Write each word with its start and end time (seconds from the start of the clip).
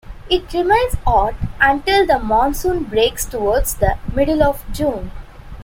It 0.31 0.51
remains 0.51 0.95
hot 1.05 1.35
until 1.59 2.07
the 2.07 2.17
monsoon 2.17 2.85
breaks 2.85 3.23
towards 3.23 3.75
the 3.75 3.99
middle 4.15 4.41
of 4.41 4.65
June. 4.73 5.11